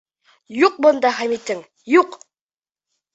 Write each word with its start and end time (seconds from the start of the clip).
Юҡ 0.59 0.79
бында 0.85 1.11
Хәмитең, 1.17 1.61
юҡ! 1.97 2.17